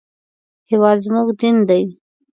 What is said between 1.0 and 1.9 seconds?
زموږ دین دی